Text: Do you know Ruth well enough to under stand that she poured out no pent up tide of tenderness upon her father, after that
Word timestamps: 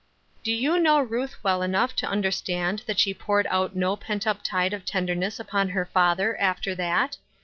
Do 0.41 0.51
you 0.51 0.79
know 0.79 0.99
Ruth 0.99 1.35
well 1.43 1.61
enough 1.61 1.95
to 1.97 2.09
under 2.09 2.31
stand 2.31 2.79
that 2.87 2.97
she 2.97 3.13
poured 3.13 3.45
out 3.51 3.75
no 3.75 3.95
pent 3.95 4.25
up 4.25 4.39
tide 4.43 4.73
of 4.73 4.83
tenderness 4.83 5.39
upon 5.39 5.69
her 5.69 5.85
father, 5.85 6.35
after 6.41 6.73
that 6.73 7.17